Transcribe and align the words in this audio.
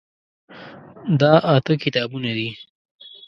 دا 1.21 1.33
اته 1.55 1.73
کتابونه 1.83 2.31
دي. 2.37 2.49